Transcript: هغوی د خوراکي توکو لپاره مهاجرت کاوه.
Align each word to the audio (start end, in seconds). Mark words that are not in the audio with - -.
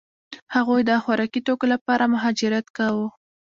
هغوی 0.55 0.81
د 0.85 0.91
خوراکي 1.03 1.39
توکو 1.47 1.65
لپاره 1.73 2.11
مهاجرت 2.13 2.65
کاوه. 2.77 3.07